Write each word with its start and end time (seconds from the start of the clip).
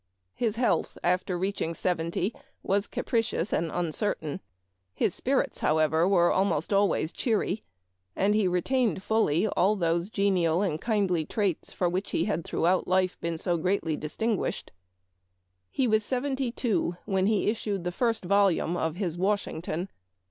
His 0.33 0.55
health 0.55 0.97
after 1.03 1.37
reaching 1.37 1.75
seventy 1.75 2.33
was 2.63 2.87
capricious 2.87 3.53
and 3.53 3.69
uncertain. 3.71 4.41
His 4.95 5.13
spirits, 5.13 5.59
however, 5.59 6.07
were 6.07 6.31
almost 6.31 6.73
always 6.73 7.11
cheery, 7.11 7.61
and 8.15 8.33
he 8.33 8.47
retained 8.47 9.03
fully 9.03 9.45
all 9.49 9.75
those 9.75 10.09
genial 10.09 10.63
and 10.63 10.81
kindly 10.81 11.23
traits 11.23 11.71
for 11.71 11.87
which 11.87 12.09
he 12.09 12.25
had 12.25 12.43
throughout 12.43 12.87
life 12.87 13.19
been 13.21 13.37
so 13.37 13.57
greatly 13.57 13.95
distinguished. 13.95 14.71
He 15.69 15.87
was 15.87 16.03
seventy 16.03 16.51
two 16.51 16.97
when 17.05 17.27
he 17.27 17.47
issued 17.47 17.83
the 17.83 17.91
first 17.91 18.25
volume 18.25 18.75
of 18.75 18.95
his 18.95 19.19
"Washington." 19.19 19.87